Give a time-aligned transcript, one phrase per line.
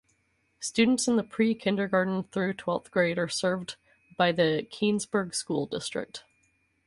[0.59, 3.75] Students in pre-kindergarten through twelfth grade are served
[4.17, 6.23] by the Keansburg School District.